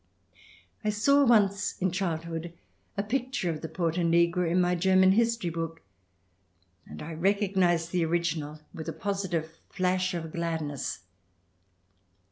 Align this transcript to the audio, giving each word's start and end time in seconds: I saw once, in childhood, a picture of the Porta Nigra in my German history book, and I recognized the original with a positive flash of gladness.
I 0.83 0.89
saw 0.89 1.23
once, 1.27 1.77
in 1.77 1.91
childhood, 1.91 2.53
a 2.97 3.03
picture 3.03 3.51
of 3.51 3.61
the 3.61 3.69
Porta 3.69 4.01
Nigra 4.01 4.49
in 4.49 4.59
my 4.59 4.73
German 4.73 5.11
history 5.11 5.51
book, 5.51 5.83
and 6.87 7.03
I 7.03 7.13
recognized 7.13 7.91
the 7.91 8.05
original 8.05 8.61
with 8.73 8.89
a 8.89 8.93
positive 8.93 9.59
flash 9.69 10.15
of 10.15 10.31
gladness. 10.33 11.01